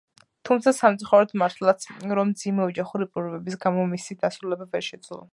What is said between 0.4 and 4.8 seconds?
თუმცა სამწუხაროდ მართლაც, რომ მძიმე ოჯახური პირობების გამო, მისი დასრულება